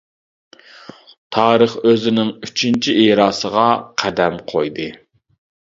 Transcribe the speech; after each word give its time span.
تارىخ 1.37 1.75
ئۆزىنىڭ 1.91 2.33
ئۈچىنچى 2.49 2.97
ئېراسىغا 3.05 3.69
قەدەم 4.05 4.45
قويدى. 4.55 4.93